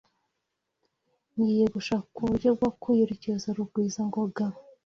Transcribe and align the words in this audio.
Ngiye 1.37 1.65
gushaka 1.75 2.13
uburyo 2.19 2.49
bwo 2.57 2.69
kubiryoza 2.81 3.47
Rugwizangoga. 3.57 4.45